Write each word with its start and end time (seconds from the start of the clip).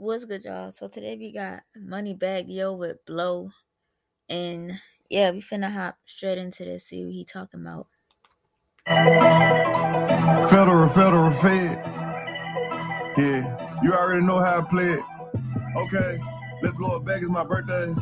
What's 0.00 0.24
good, 0.24 0.46
y'all? 0.46 0.72
So 0.72 0.88
today 0.88 1.14
we 1.20 1.30
got 1.30 1.60
Moneybagg 1.76 2.46
Yo 2.48 2.72
with 2.72 3.04
Blow. 3.04 3.50
And 4.30 4.80
yeah, 5.10 5.30
we 5.30 5.42
finna 5.42 5.70
hop 5.70 5.98
straight 6.06 6.38
into 6.38 6.64
this, 6.64 6.86
see 6.86 7.04
what 7.04 7.12
he 7.12 7.22
talking 7.22 7.60
about. 7.60 7.86
Federal, 10.48 10.88
federal, 10.88 11.30
fed. 11.30 11.84
Yeah, 13.18 13.76
you 13.82 13.92
already 13.92 14.24
know 14.24 14.38
how 14.38 14.60
I 14.60 14.64
play 14.70 14.88
it. 14.88 15.04
Okay, 15.76 16.18
let's 16.62 16.78
blow 16.78 16.96
it 16.96 17.04
back. 17.04 17.20
It's 17.20 17.28
my 17.28 17.44
birthday. 17.44 17.94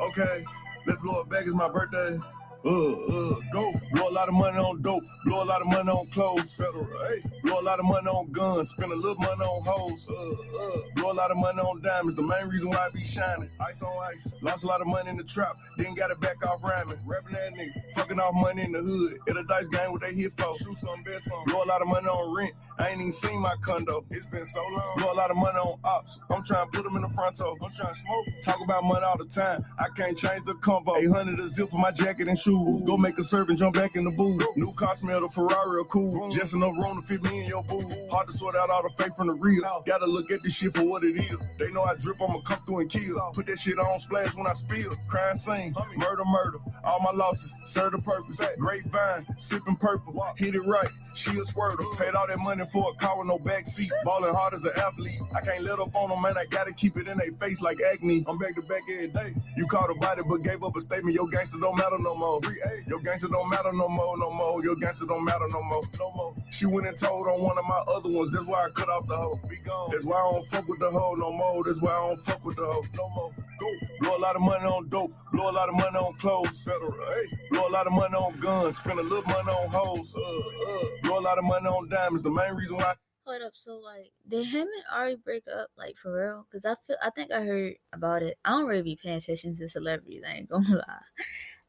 Okay, 0.00 0.44
let's 0.88 1.00
blow 1.02 1.20
it 1.20 1.28
back. 1.28 1.42
It's 1.42 1.54
my 1.54 1.68
birthday. 1.68 2.18
Uh, 2.64 2.70
uh, 2.70 3.34
go. 3.52 3.72
Blow 3.92 4.08
a 4.08 4.14
lot 4.14 4.28
of 4.28 4.34
money 4.34 4.56
on 4.56 4.80
dope. 4.80 5.04
Blow 5.26 5.44
a 5.44 5.44
lot 5.44 5.60
of 5.60 5.66
money 5.66 5.90
on 5.90 6.06
clothes. 6.12 6.54
Federal, 6.54 6.86
hey. 7.08 7.20
Blow 7.42 7.60
a 7.60 7.60
lot 7.60 7.78
of 7.78 7.84
money 7.84 8.08
on 8.08 8.32
guns. 8.32 8.70
Spend 8.70 8.90
a 8.90 8.96
little 8.96 9.16
money 9.16 9.44
on 9.44 9.64
hoes. 9.66 10.08
Uh, 10.08 10.14
uh. 10.14 10.80
Blow 10.96 11.12
a 11.12 11.12
lot 11.12 11.30
of 11.30 11.36
money 11.36 11.60
on 11.60 11.82
diamonds. 11.82 12.14
The 12.14 12.22
main 12.22 12.48
reason 12.48 12.70
why 12.70 12.86
I 12.86 12.88
be 12.88 13.04
shining. 13.04 13.50
Ice 13.60 13.82
on 13.82 13.92
ice. 14.14 14.34
Lost 14.40 14.64
a 14.64 14.66
lot 14.66 14.80
of 14.80 14.86
money 14.86 15.10
in 15.10 15.18
the 15.18 15.24
trap. 15.24 15.56
Then 15.76 15.94
got 15.94 16.10
it 16.10 16.20
back 16.20 16.36
off 16.48 16.64
rhyming. 16.64 16.98
Rapping 17.04 17.32
that 17.32 17.52
nigga. 17.52 17.94
Fucking 17.96 18.18
off 18.18 18.34
money 18.34 18.62
in 18.62 18.72
the 18.72 18.80
hood. 18.80 19.12
At 19.28 19.36
a 19.36 19.44
dice 19.46 19.68
game, 19.68 19.92
what 19.92 20.00
they 20.00 20.14
hit 20.14 20.32
for. 20.32 20.56
Shoot 20.56 20.72
some, 20.72 21.02
bet 21.02 21.20
some. 21.20 21.44
Blow 21.44 21.64
a 21.64 21.68
lot 21.68 21.82
of 21.82 21.88
money 21.88 22.08
on 22.08 22.34
rent. 22.34 22.54
I 22.78 22.88
ain't 22.88 23.00
even 23.00 23.12
seen 23.12 23.42
my 23.42 23.54
condo. 23.62 24.06
It's 24.08 24.24
been 24.26 24.46
so 24.46 24.62
long. 24.72 24.96
Blow 24.96 25.12
a 25.12 25.18
lot 25.20 25.30
of 25.30 25.36
money 25.36 25.58
on 25.58 25.78
ops. 25.84 26.18
I'm 26.30 26.42
trying 26.44 26.70
to 26.70 26.72
put 26.72 26.84
them 26.84 26.96
in 26.96 27.02
the 27.02 27.10
front 27.10 27.36
door. 27.36 27.56
I'm 27.62 27.72
trying 27.76 27.92
to 27.92 28.00
smoke. 28.00 28.26
Talk 28.42 28.60
about 28.64 28.84
money 28.84 29.04
all 29.04 29.18
the 29.18 29.26
time. 29.26 29.60
I 29.78 29.84
can't 29.98 30.16
change 30.16 30.46
the 30.46 30.54
combo. 30.54 30.96
800 30.96 31.38
a 31.38 31.48
zip 31.48 31.68
for 31.68 31.78
my 31.78 31.90
jacket 31.90 32.28
and 32.28 32.38
shoes. 32.38 32.53
Go 32.84 32.96
make 32.96 33.18
a 33.18 33.24
serve 33.24 33.48
and 33.48 33.58
jump 33.58 33.74
back 33.74 33.96
in 33.96 34.04
the 34.04 34.14
booth. 34.16 34.44
New 34.56 34.72
car 34.74 34.94
smell 34.94 35.20
the 35.20 35.28
Ferrari 35.28 35.80
are 35.80 35.84
cool. 35.84 36.30
Just 36.30 36.54
enough 36.54 36.74
room 36.78 37.00
to 37.00 37.02
fit 37.02 37.22
me 37.22 37.42
in 37.42 37.46
your 37.48 37.64
booth. 37.64 37.92
Hard 38.10 38.28
to 38.28 38.32
sort 38.32 38.54
out 38.54 38.70
all 38.70 38.82
the 38.82 38.90
fake 39.02 39.14
from 39.16 39.26
the 39.26 39.34
real. 39.34 39.64
Gotta 39.86 40.06
look 40.06 40.30
at 40.30 40.42
this 40.42 40.54
shit 40.54 40.74
for 40.76 40.84
what 40.84 41.02
it 41.02 41.16
is. 41.16 41.36
They 41.58 41.70
know 41.72 41.82
I 41.82 41.94
drip, 41.96 42.20
I'ma 42.22 42.40
come 42.40 42.60
through 42.66 42.80
and 42.80 42.90
kill. 42.90 43.18
Put 43.34 43.46
that 43.46 43.58
shit 43.58 43.78
on 43.78 43.98
splash 43.98 44.36
when 44.36 44.46
I 44.46 44.52
spill. 44.52 44.94
Crime 45.08 45.34
scene, 45.34 45.74
murder, 45.96 46.22
murder. 46.26 46.58
All 46.84 47.00
my 47.00 47.10
losses 47.12 47.54
serve 47.66 47.92
the 47.92 47.98
purpose. 47.98 48.40
Grapevine, 48.58 49.26
sipping 49.38 49.76
purple. 49.76 50.14
Hit 50.36 50.54
it 50.54 50.62
right, 50.66 50.88
she 51.14 51.30
a 51.30 51.44
squirter. 51.44 51.84
Paid 51.98 52.14
all 52.14 52.26
that 52.28 52.38
money 52.38 52.62
for 52.72 52.90
a 52.90 52.94
car 52.94 53.18
with 53.18 53.28
no 53.28 53.38
back 53.38 53.66
seat. 53.66 53.90
Balling 54.04 54.32
hard 54.32 54.54
as 54.54 54.64
an 54.64 54.72
athlete. 54.76 55.20
I 55.34 55.40
can't 55.40 55.64
let 55.64 55.80
up 55.80 55.94
on 55.94 56.10
them, 56.10 56.22
man. 56.22 56.36
I 56.38 56.44
gotta 56.46 56.72
keep 56.72 56.96
it 56.96 57.08
in 57.08 57.16
their 57.16 57.32
face 57.32 57.60
like 57.60 57.78
acne. 57.92 58.24
I'm 58.28 58.38
back 58.38 58.54
to 58.56 58.62
back 58.62 58.82
every 58.90 59.08
day. 59.08 59.34
You 59.56 59.66
caught 59.66 59.90
a 59.90 59.94
body 59.94 60.22
but 60.28 60.38
gave 60.42 60.62
up 60.62 60.76
a 60.76 60.80
statement. 60.80 61.14
Your 61.14 61.28
gangster 61.28 61.58
don't 61.60 61.76
matter 61.76 61.96
no 62.00 62.14
more. 62.16 62.40
Free 62.44 62.60
A. 62.60 62.88
Your 62.90 63.00
gangster 63.00 63.28
don't 63.28 63.48
matter 63.48 63.72
no 63.72 63.88
more, 63.88 64.18
no 64.18 64.30
more. 64.30 64.62
Your 64.62 64.76
gangster 64.76 65.06
don't 65.06 65.24
matter 65.24 65.48
no 65.50 65.62
more, 65.62 65.82
no 65.98 66.12
more. 66.12 66.34
She 66.50 66.66
went 66.66 66.86
and 66.86 66.96
told 66.96 67.26
on 67.26 67.40
one 67.40 67.56
of 67.56 67.64
my 67.64 67.82
other 67.96 68.10
ones. 68.10 68.30
That's 68.30 68.46
why 68.46 68.66
I 68.66 68.70
cut 68.70 68.88
off 68.90 69.08
the 69.08 69.16
hoe. 69.16 69.40
Be 69.48 69.56
gone. 69.56 69.88
That's 69.90 70.04
why 70.04 70.16
I 70.16 70.30
don't 70.30 70.46
fuck 70.46 70.68
with 70.68 70.78
the 70.78 70.90
hoe 70.90 71.14
no 71.16 71.32
more. 71.32 71.64
That's 71.64 71.80
why 71.80 71.90
I 71.90 72.06
don't 72.06 72.20
fuck 72.20 72.44
with 72.44 72.56
the 72.56 72.64
hoe 72.64 72.84
no 72.96 73.08
more. 73.10 73.32
Go. 73.58 73.68
Blow 74.00 74.16
a 74.16 74.20
lot 74.20 74.36
of 74.36 74.42
money 74.42 74.64
on 74.66 74.88
dope. 74.88 75.12
Blow 75.32 75.50
a 75.50 75.52
lot 75.52 75.68
of 75.70 75.74
money 75.74 75.96
on 75.96 76.12
clothes. 76.20 76.62
Federal. 76.62 76.92
Hey. 76.92 77.36
Blow 77.50 77.66
a 77.66 77.70
lot 77.72 77.86
of 77.86 77.92
money 77.94 78.14
on 78.14 78.38
guns. 78.40 78.76
Spend 78.76 78.98
a 78.98 79.02
little 79.02 79.22
money 79.22 79.48
on 79.48 79.70
hoes. 79.70 80.14
Uh, 80.14 80.20
uh. 80.20 80.84
Blow 81.02 81.18
a 81.18 81.24
lot 81.24 81.38
of 81.38 81.44
money 81.44 81.66
on 81.66 81.88
diamonds. 81.88 82.22
The 82.22 82.30
main 82.30 82.52
reason 82.54 82.76
why. 82.76 82.94
Hold 83.26 83.40
up, 83.40 83.52
so 83.54 83.76
like, 83.76 84.12
did 84.28 84.44
him 84.44 84.68
and 84.68 84.84
Ari 84.92 85.16
break 85.16 85.44
up, 85.48 85.68
like 85.78 85.96
for 85.96 86.12
real? 86.12 86.46
Cause 86.52 86.66
I 86.66 86.74
feel, 86.86 86.96
I 87.02 87.08
think 87.08 87.32
I 87.32 87.40
heard 87.40 87.76
about 87.90 88.22
it. 88.22 88.36
I 88.44 88.50
don't 88.50 88.66
really 88.66 88.82
be 88.82 88.98
paying 89.02 89.16
attention 89.16 89.56
to 89.56 89.66
celebrities. 89.66 90.22
I 90.28 90.34
ain't 90.34 90.50
gonna 90.50 90.68
lie. 90.74 91.00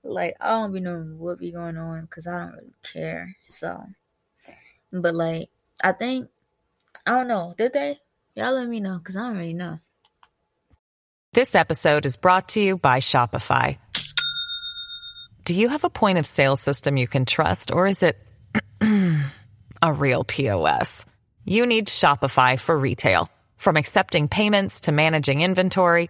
Like, 0.06 0.36
I 0.40 0.50
don't 0.50 0.72
be 0.72 0.80
knowing 0.80 1.18
what 1.18 1.40
be 1.40 1.52
going 1.52 1.78
on, 1.78 2.08
cause 2.08 2.28
I 2.28 2.38
don't 2.38 2.54
really 2.54 2.74
care. 2.84 3.36
So, 3.50 3.84
but 4.92 5.16
like, 5.16 5.50
I 5.84 5.94
think, 5.94 6.30
I 7.06 7.12
don't 7.12 7.28
know. 7.28 7.54
Did 7.58 7.74
they? 7.74 8.00
Y'all 8.36 8.54
let 8.54 8.70
me 8.70 8.80
know, 8.80 9.00
cause 9.04 9.16
I 9.16 9.28
don't 9.28 9.38
really 9.38 9.54
know. 9.54 9.80
This 11.34 11.56
episode 11.56 12.06
is 12.06 12.18
brought 12.18 12.50
to 12.50 12.62
you 12.62 12.78
by 12.78 13.00
Shopify. 13.00 13.78
Do 15.44 15.54
you 15.54 15.70
have 15.70 15.84
a 15.84 15.90
point 15.90 16.18
of 16.18 16.26
sale 16.26 16.56
system 16.56 16.98
you 16.98 17.08
can 17.08 17.26
trust, 17.26 17.72
or 17.72 17.88
is 17.88 18.04
it 18.04 18.18
a 19.82 19.94
real 19.94 20.24
POS? 20.24 21.06
You 21.44 21.66
need 21.66 21.88
Shopify 21.88 22.60
for 22.60 22.78
retail. 22.78 23.30
From 23.58 23.78
accepting 23.78 24.28
payments 24.28 24.82
to 24.82 24.92
managing 24.92 25.42
inventory, 25.42 26.10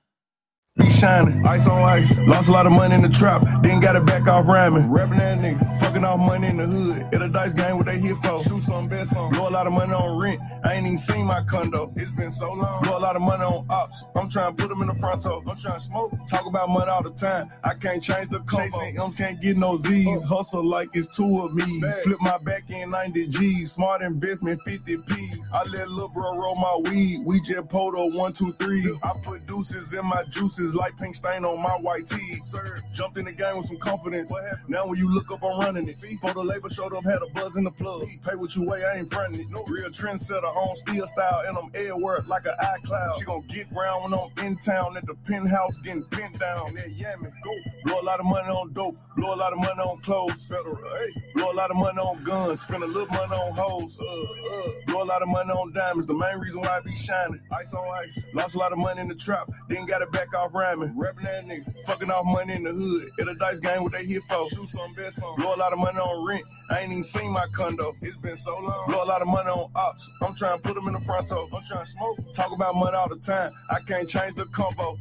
Be 0.77 0.89
shining, 0.89 1.45
ice 1.45 1.67
on 1.67 1.83
ice. 1.83 2.17
Lost 2.19 2.47
a 2.47 2.51
lot 2.53 2.65
of 2.65 2.71
money 2.71 2.95
in 2.95 3.01
the 3.01 3.09
trap, 3.09 3.43
then 3.61 3.81
got 3.81 3.97
it 3.97 4.05
back 4.05 4.25
off 4.29 4.47
rhyming. 4.47 4.89
Rapping 4.89 5.17
that 5.17 5.39
nigga, 5.39 5.79
fucking 5.81 6.05
off 6.05 6.17
money 6.17 6.47
in 6.47 6.55
the 6.55 6.65
hood. 6.65 7.13
At 7.13 7.21
a 7.21 7.27
dice 7.27 7.53
game, 7.53 7.75
what 7.75 7.87
they 7.87 7.99
hit 7.99 8.15
for. 8.23 8.41
Shoot 8.41 8.59
some, 8.59 8.87
bet 8.87 9.05
some. 9.07 9.31
Blow 9.31 9.49
a 9.49 9.51
lot 9.51 9.67
of 9.67 9.73
money 9.73 9.91
on 9.91 10.17
rent. 10.17 10.41
I 10.63 10.75
ain't 10.75 10.85
even 10.85 10.97
seen 10.97 11.27
my 11.27 11.41
condo. 11.49 11.91
It's 11.97 12.11
been 12.11 12.31
so 12.31 12.53
long. 12.53 12.83
Blow 12.83 12.97
a 12.97 13.03
lot 13.03 13.17
of 13.17 13.21
money 13.21 13.43
on 13.43 13.65
ops. 13.69 14.05
I'm 14.15 14.29
trying 14.29 14.55
to 14.55 14.63
put 14.63 14.69
them 14.69 14.81
in 14.81 14.87
the 14.87 14.95
front 14.95 15.23
door. 15.23 15.43
I'm 15.45 15.59
trying 15.59 15.77
to 15.77 15.81
smoke. 15.81 16.13
Talk 16.29 16.45
about 16.45 16.69
money 16.69 16.89
all 16.89 17.03
the 17.03 17.11
time. 17.11 17.47
I 17.65 17.73
can't 17.73 18.01
change 18.01 18.29
the 18.29 18.39
combo. 18.39 18.63
Chasing 18.63 18.97
M's 18.97 19.15
can't 19.15 19.41
get 19.41 19.57
no 19.57 19.77
Z's. 19.77 20.07
Oh. 20.07 20.37
Hustle 20.37 20.63
like 20.63 20.87
it's 20.93 21.09
two 21.09 21.39
of 21.43 21.53
me. 21.53 21.81
Flip 22.03 22.17
my 22.21 22.37
back 22.37 22.69
in 22.69 22.91
90 22.91 23.27
G's. 23.27 23.73
Smart 23.73 24.03
investment 24.03 24.61
50 24.65 24.95
P's. 25.05 25.49
I 25.53 25.65
let 25.65 25.89
lil' 25.89 26.07
bro 26.07 26.37
roll 26.37 26.55
my 26.55 26.89
weed. 26.89 27.23
We 27.25 27.41
just 27.41 27.67
pulled 27.67 27.95
a 27.97 28.17
one, 28.17 28.31
two, 28.31 28.53
three. 28.53 28.97
I 29.03 29.11
put 29.21 29.45
deuces 29.45 29.93
in 29.93 30.05
my 30.05 30.23
juices 30.29 30.60
like 30.75 30.97
pink 30.97 31.15
stain 31.15 31.45
on 31.45 31.61
my 31.61 31.77
white 31.81 32.07
tee. 32.07 32.39
Sir, 32.41 32.81
jumped 32.93 33.17
in 33.17 33.25
the 33.25 33.31
game 33.31 33.57
with 33.57 33.65
some 33.65 33.77
confidence. 33.77 34.33
Now 34.67 34.87
when 34.87 34.97
you 34.97 35.11
look 35.13 35.31
up, 35.31 35.39
I'm 35.43 35.59
running 35.59 35.87
it. 35.87 35.95
Photo 36.21 36.41
label 36.41 36.69
showed 36.69 36.93
up, 36.93 37.03
had 37.03 37.21
a 37.21 37.27
buzz 37.33 37.55
in 37.55 37.63
the 37.63 37.71
plug. 37.71 38.03
Pay 38.27 38.35
what 38.35 38.55
you 38.55 38.63
weigh, 38.65 38.83
I 38.83 38.99
ain't 38.99 39.11
fronting 39.11 39.41
it. 39.41 39.47
No 39.49 39.63
real 39.65 39.89
trendsetter 39.89 40.43
on 40.43 40.75
steel 40.75 41.07
style, 41.07 41.43
and 41.47 41.57
I'm 41.57 41.71
air 41.75 41.95
work 41.97 42.27
like 42.27 42.43
an 42.45 42.53
iCloud. 42.61 43.19
She 43.19 43.25
gon' 43.25 43.43
get 43.47 43.67
round 43.75 44.03
when 44.03 44.13
I'm 44.13 44.45
in 44.45 44.55
town 44.57 44.97
at 44.97 45.05
the 45.05 45.15
penthouse, 45.27 45.77
getting 45.79 46.03
pinned 46.05 46.39
down. 46.39 46.69
And 46.69 46.77
that 46.77 47.31
go. 47.43 47.51
Blow 47.85 47.99
a 47.99 48.05
lot 48.05 48.19
of 48.19 48.25
money 48.25 48.49
on 48.49 48.71
dope, 48.73 48.95
blow 49.17 49.33
a 49.33 49.37
lot 49.37 49.53
of 49.53 49.59
money 49.59 49.79
on 49.79 50.01
clothes. 50.01 50.45
Federal, 50.45 50.77
hey. 50.77 51.13
Blow 51.35 51.51
a 51.51 51.53
lot 51.53 51.71
of 51.71 51.77
money 51.77 51.99
on 51.99 52.23
guns, 52.23 52.61
spend 52.61 52.83
a 52.83 52.87
little 52.87 53.07
money 53.07 53.33
on 53.33 53.55
hoes. 53.55 53.99
Uh, 53.99 54.05
uh. 54.05 54.71
Blow 54.87 55.03
a 55.03 55.05
lot 55.05 55.21
of 55.21 55.27
money 55.27 55.51
on 55.51 55.73
diamonds. 55.73 56.05
The 56.05 56.13
main 56.13 56.39
reason 56.39 56.61
why 56.61 56.77
I 56.77 56.81
be 56.81 56.95
shining. 56.95 57.41
Ice 57.57 57.73
on 57.73 57.87
ice. 58.03 58.27
Lost 58.33 58.55
a 58.55 58.57
lot 58.57 58.71
of 58.71 58.77
money 58.77 59.01
in 59.01 59.07
the 59.07 59.15
trap, 59.15 59.49
then 59.67 59.85
got 59.85 60.01
it 60.01 60.11
back 60.11 60.33
off 60.35 60.50
rhyming. 60.53 60.97
Rapping 60.97 61.23
that 61.23 61.45
nigga, 61.45 61.85
fucking 61.85 62.09
off 62.11 62.25
money 62.25 62.53
in 62.53 62.63
the 62.63 62.71
hood. 62.71 63.09
At 63.19 63.27
a 63.27 63.37
dice 63.39 63.59
game, 63.59 63.83
what 63.83 63.91
they 63.91 64.05
hit 64.05 64.23
for. 64.23 64.47
Shoot 64.49 64.65
some, 64.65 64.93
bet 64.93 65.13
some. 65.13 65.35
Blow 65.35 65.53
a 65.53 65.57
lot 65.57 65.73
of 65.73 65.79
money 65.79 65.97
on 65.97 66.27
rent. 66.27 66.43
I 66.69 66.79
ain't 66.79 66.91
even 66.91 67.03
seen 67.03 67.31
my 67.33 67.45
condo. 67.55 67.95
It's 68.01 68.17
been 68.17 68.37
so 68.37 68.53
long. 68.59 68.87
Blow 68.87 69.03
a 69.03 69.05
lot 69.05 69.21
of 69.21 69.27
money 69.27 69.49
on 69.49 69.71
ops. 69.75 70.09
I'm 70.23 70.35
trying 70.35 70.57
to 70.57 70.63
put 70.63 70.75
them 70.75 70.87
in 70.87 70.93
the 70.93 71.01
front 71.01 71.27
door. 71.27 71.47
I'm 71.53 71.63
trying 71.65 71.85
to 71.85 71.91
smoke. 71.91 72.17
Talk 72.33 72.51
about 72.51 72.75
money 72.75 72.95
all 72.95 73.09
the 73.09 73.19
time. 73.19 73.51
I 73.69 73.79
can't 73.87 74.09
change 74.09 74.35
the 74.35 74.45
combo. 74.45 74.97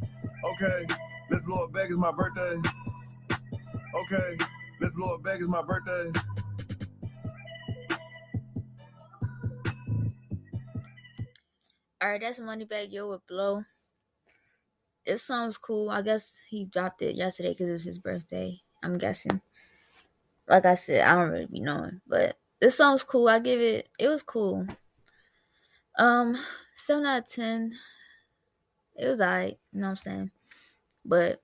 Okay, 0.53 0.87
let's 1.31 1.45
blow 1.45 1.65
it 1.65 1.73
back. 1.73 1.91
It's 1.91 2.01
my 2.01 2.13
birthday. 2.13 2.61
Okay, 3.97 4.39
let's 4.81 4.95
blow 4.95 5.15
it 5.17 5.23
back. 5.23 5.41
It's 5.41 5.51
my 5.51 5.63
birthday. 5.63 6.21
All 12.03 12.09
right, 12.09 12.21
that's 12.21 12.41
Moneybagg 12.41 12.93
Yo 12.93 13.11
with 13.11 13.27
Blow. 13.27 13.63
It 15.05 15.19
sounds 15.19 15.56
cool. 15.56 15.91
I 15.91 16.02
guess 16.02 16.38
he 16.49 16.64
dropped 16.64 17.02
it 17.02 17.17
yesterday 17.17 17.50
because 17.50 17.70
it 17.70 17.75
was 17.75 17.85
his 17.85 17.99
birthday. 17.99 18.61
I'm 18.82 18.99
guessing. 18.99 19.41
Like 20.49 20.67
I 20.67 20.75
said, 20.75 21.06
I 21.06 21.17
don't 21.17 21.31
really 21.31 21.47
be 21.47 21.61
knowing, 21.61 22.00
but 22.06 22.37
this 22.61 22.76
song's 22.76 23.05
cool. 23.05 23.29
I 23.29 23.38
give 23.38 23.61
it. 23.61 23.88
It 23.99 24.08
was 24.08 24.23
cool. 24.23 24.67
Um, 25.97 26.37
seven 26.76 27.06
out 27.06 27.20
of 27.20 27.29
ten. 27.29 27.73
It 28.97 29.06
was 29.06 29.20
alright. 29.20 29.58
You 29.73 29.81
know 29.81 29.87
what 29.87 29.91
I'm 29.91 29.97
saying? 29.97 30.31
But 31.05 31.43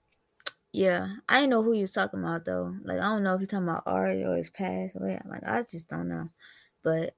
yeah, 0.72 1.08
I 1.28 1.36
didn't 1.40 1.50
know 1.50 1.62
who 1.62 1.72
you 1.72 1.82
was 1.82 1.92
talking 1.92 2.20
about 2.20 2.44
though. 2.44 2.74
Like 2.84 2.98
I 2.98 3.04
don't 3.04 3.22
know 3.22 3.34
if 3.34 3.40
he's 3.40 3.48
talking 3.48 3.68
about 3.68 3.84
Ari 3.86 4.24
or 4.24 4.36
his 4.36 4.50
past. 4.50 4.96
Yeah, 5.00 5.22
like 5.26 5.42
I 5.46 5.62
just 5.62 5.88
don't 5.88 6.08
know. 6.08 6.28
But 6.82 7.14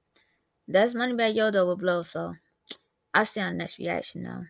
that's 0.67 0.93
Moneybagg 0.93 1.35
Yo 1.35 1.51
though 1.51 1.67
with 1.69 1.79
Blow. 1.79 2.03
So 2.03 2.35
I'll 3.13 3.25
see 3.25 3.41
the 3.41 3.51
next 3.51 3.79
reaction 3.79 4.23
now. 4.23 4.43